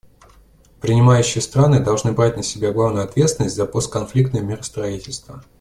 [0.79, 5.43] Принимающие страны должны брать на себя главную ответственность за постконфликтное миростроительство.